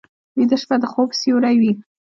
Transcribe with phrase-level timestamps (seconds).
[0.37, 1.73] ویده شپه د خوب سیوری وي